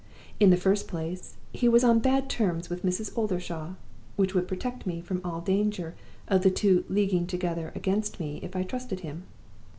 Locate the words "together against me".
7.27-8.39